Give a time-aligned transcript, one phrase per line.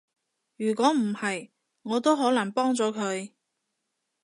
[0.57, 1.51] 如果唔係，
[1.83, 3.33] 我都可能幫咗佢